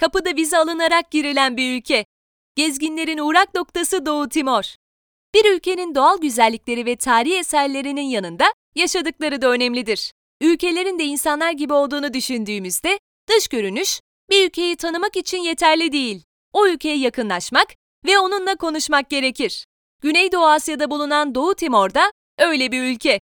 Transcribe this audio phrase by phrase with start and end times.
[0.00, 2.04] kapıda vize alınarak girilen bir ülke.
[2.56, 4.74] Gezginlerin uğrak noktası Doğu Timor.
[5.34, 10.12] Bir ülkenin doğal güzellikleri ve tarihi eserlerinin yanında yaşadıkları da önemlidir.
[10.40, 14.00] Ülkelerin de insanlar gibi olduğunu düşündüğümüzde dış görünüş
[14.30, 16.22] bir ülkeyi tanımak için yeterli değil.
[16.52, 17.68] O ülkeye yakınlaşmak
[18.06, 19.66] ve onunla konuşmak gerekir.
[20.02, 23.20] Güneydoğu Asya'da bulunan Doğu Timor'da öyle bir ülke.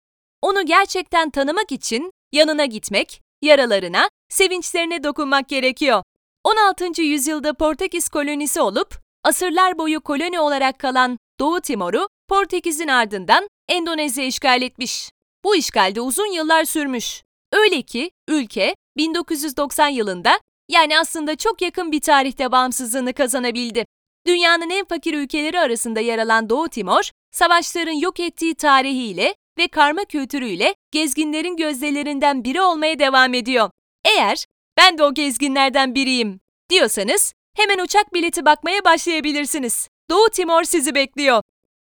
[0.42, 6.02] Onu gerçekten tanımak için yanına gitmek, yaralarına, sevinçlerine dokunmak gerekiyor.
[6.44, 7.02] 16.
[7.02, 14.62] yüzyılda Portekiz kolonisi olup asırlar boyu koloni olarak kalan Doğu Timor'u Portekiz'in ardından Endonezya işgal
[14.62, 15.10] etmiş.
[15.44, 17.22] Bu işgal de uzun yıllar sürmüş.
[17.52, 23.84] Öyle ki ülke 1990 yılında yani aslında çok yakın bir tarihte bağımsızlığını kazanabildi.
[24.26, 30.04] Dünyanın en fakir ülkeleri arasında yer alan Doğu Timor, savaşların yok ettiği tarihiyle ve karma
[30.04, 33.70] kültürüyle gezginlerin gözdelerinden biri olmaya devam ediyor.
[34.04, 34.44] Eğer
[34.76, 36.40] ben de o gezginlerden biriyim
[36.70, 39.88] diyorsanız hemen uçak bileti bakmaya başlayabilirsiniz.
[40.10, 41.42] Doğu Timor sizi bekliyor.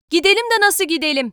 [0.09, 1.31] Gidelim de nasıl gidelim?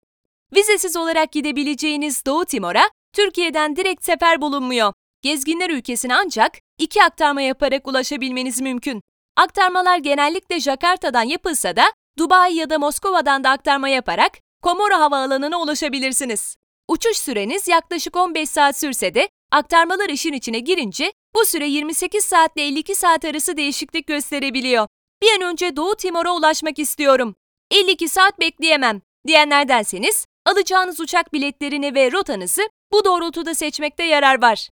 [0.56, 4.92] Vizesiz olarak gidebileceğiniz Doğu Timor'a Türkiye'den direkt sefer bulunmuyor.
[5.22, 9.02] Gezginler ülkesine ancak iki aktarma yaparak ulaşabilmeniz mümkün.
[9.36, 11.84] Aktarmalar genellikle Jakarta'dan yapılsa da
[12.18, 16.56] Dubai ya da Moskova'dan da aktarma yaparak Komoro Havaalanı'na ulaşabilirsiniz.
[16.88, 22.56] Uçuş süreniz yaklaşık 15 saat sürse de aktarmalar işin içine girince bu süre 28 saat
[22.56, 24.88] ile 52 saat arası değişiklik gösterebiliyor.
[25.22, 27.34] Bir an önce Doğu Timor'a ulaşmak istiyorum.
[27.70, 34.68] 52 saat bekleyemem diyenlerdenseniz alacağınız uçak biletlerini ve rotanızı bu doğrultuda seçmekte yarar var.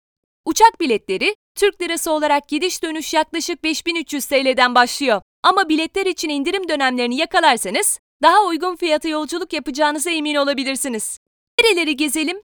[0.45, 5.23] Uçak biletleri Türk lirası olarak gidiş dönüş yaklaşık 5300 TL'den başlıyor.
[5.43, 11.19] Ama biletler için indirim dönemlerini yakalarsanız daha uygun fiyata yolculuk yapacağınıza emin olabilirsiniz.
[11.61, 12.43] Nereleri gezelim?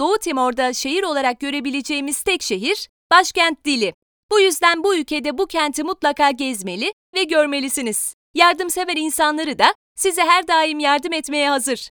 [0.00, 3.94] Doğu Timor'da şehir olarak görebileceğimiz tek şehir başkent Dili.
[4.30, 8.14] Bu yüzden bu ülkede bu kenti mutlaka gezmeli ve görmelisiniz.
[8.34, 11.90] Yardımsever insanları da size her daim yardım etmeye hazır.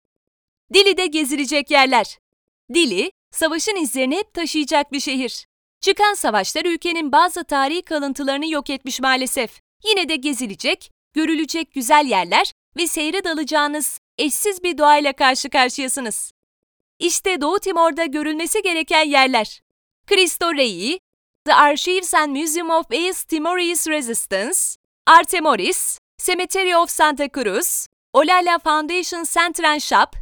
[0.75, 2.19] Dili'de gezilecek yerler.
[2.75, 5.47] Dili, savaşın izlerini hep taşıyacak bir şehir.
[5.81, 9.61] Çıkan savaşlar ülkenin bazı tarihi kalıntılarını yok etmiş maalesef.
[9.85, 16.36] Yine de gezilecek, görülecek güzel yerler ve seyre dalacağınız eşsiz bir doğayla karşı karşıyasınız.
[16.99, 19.61] İşte Doğu Timor'da görülmesi gereken yerler.
[20.09, 20.99] Cristo Rey,
[21.45, 24.61] The Archives and Museum of East Timorese Resistance,
[25.07, 30.17] Artemoris, Cemetery of Santa Cruz, Olala Foundation Center Shop,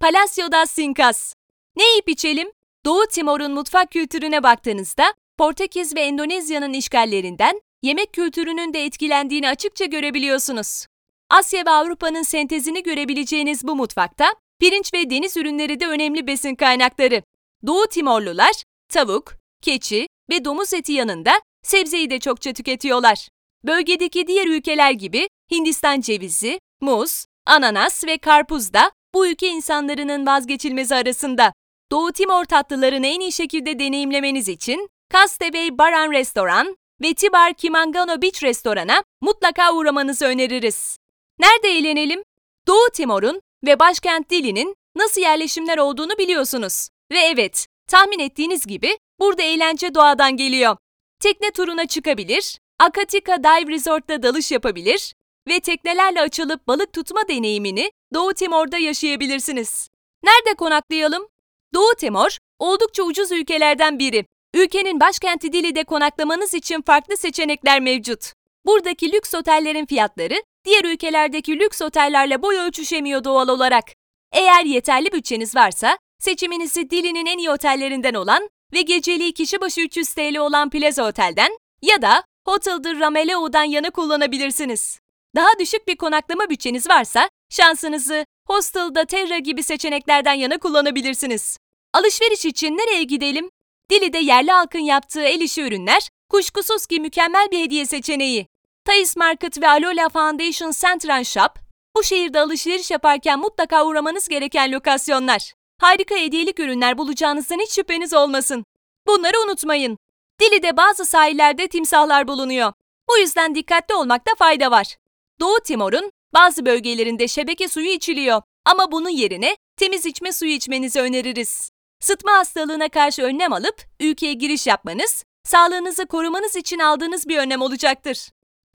[0.00, 1.34] Palacio das Incas.
[1.76, 2.48] Ne yiyip içelim?
[2.84, 10.86] Doğu Timor'un mutfak kültürüne baktığınızda Portekiz ve Endonezya'nın işgallerinden yemek kültürünün de etkilendiğini açıkça görebiliyorsunuz.
[11.30, 17.22] Asya ve Avrupa'nın sentezini görebileceğiniz bu mutfakta pirinç ve deniz ürünleri de önemli besin kaynakları.
[17.66, 21.32] Doğu Timorlular tavuk, keçi ve domuz eti yanında
[21.62, 23.28] sebzeyi de çokça tüketiyorlar.
[23.64, 30.94] Bölgedeki diğer ülkeler gibi Hindistan cevizi, muz, ananas ve karpuz da bu ülke insanlarının vazgeçilmezi
[30.94, 31.52] arasında.
[31.90, 38.42] Doğu Timor tatlılarını en iyi şekilde deneyimlemeniz için Castaway Baran Restoran ve Tibar Kimangano Beach
[38.42, 40.96] Restoran'a mutlaka uğramanızı öneririz.
[41.38, 42.22] Nerede eğlenelim?
[42.66, 46.88] Doğu Timor'un ve başkent Dili'nin nasıl yerleşimler olduğunu biliyorsunuz.
[47.12, 50.76] Ve evet, tahmin ettiğiniz gibi burada eğlence doğadan geliyor.
[51.20, 55.14] Tekne turuna çıkabilir, Akatika Dive Resort'ta dalış yapabilir
[55.48, 59.88] ve teknelerle açılıp balık tutma deneyimini Doğu Timor'da yaşayabilirsiniz.
[60.24, 61.28] Nerede konaklayalım?
[61.74, 64.26] Doğu Timor, oldukça ucuz ülkelerden biri.
[64.54, 68.32] Ülkenin başkenti Dili'de konaklamanız için farklı seçenekler mevcut.
[68.66, 73.84] Buradaki lüks otellerin fiyatları diğer ülkelerdeki lüks otellerle boy ölçüşemiyor doğal olarak.
[74.32, 80.14] Eğer yeterli bütçeniz varsa seçiminizi Dili'nin en iyi otellerinden olan ve geceliği kişi başı 300
[80.14, 85.00] TL olan Plaza Otel'den ya da Hotel de Rameleo'dan yana kullanabilirsiniz.
[85.36, 91.58] Daha düşük bir konaklama bütçeniz varsa şansınızı Hostel'da Terra gibi seçeneklerden yana kullanabilirsiniz.
[91.94, 93.50] Alışveriş için nereye gidelim?
[93.90, 98.46] Dili'de yerli halkın yaptığı el işi ürünler kuşkusuz ki mükemmel bir hediye seçeneği.
[98.84, 101.50] Thais Market ve Alola Foundation Center Shop,
[101.96, 105.52] bu şehirde alışveriş yaparken mutlaka uğramanız gereken lokasyonlar.
[105.80, 108.64] Harika hediyelik ürünler bulacağınızdan hiç şüpheniz olmasın.
[109.06, 109.98] Bunları unutmayın.
[110.40, 112.72] Dili'de bazı sahillerde timsahlar bulunuyor.
[113.08, 114.96] Bu yüzden dikkatli olmakta fayda var.
[115.40, 121.70] Doğu Timor'un bazı bölgelerinde şebeke suyu içiliyor ama bunun yerine temiz içme suyu içmenizi öneririz.
[122.00, 128.30] Sıtma hastalığına karşı önlem alıp ülkeye giriş yapmanız, sağlığınızı korumanız için aldığınız bir önlem olacaktır.